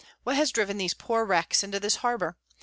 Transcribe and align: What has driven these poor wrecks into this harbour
What 0.23 0.35
has 0.35 0.51
driven 0.51 0.79
these 0.79 0.95
poor 0.95 1.23
wrecks 1.25 1.63
into 1.63 1.79
this 1.79 1.97
harbour 1.97 2.35